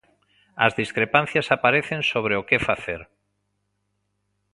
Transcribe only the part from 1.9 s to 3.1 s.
sobre o que facer.